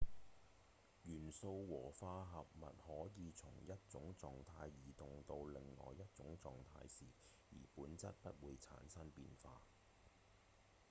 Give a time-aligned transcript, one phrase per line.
[1.03, 2.65] 元素和化合物
[3.05, 7.05] 可以從一種狀態移動到另外一種狀態時
[7.51, 9.61] 而本質不會產生變化